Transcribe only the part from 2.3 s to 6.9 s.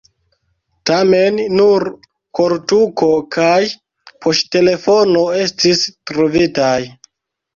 koltuko kaj poŝtelefono estis trovitaj.